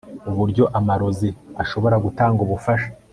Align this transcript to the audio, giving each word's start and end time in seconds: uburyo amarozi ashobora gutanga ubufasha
uburyo 0.31 0.63
amarozi 0.79 1.29
ashobora 1.63 1.95
gutanga 2.05 2.39
ubufasha 2.45 2.89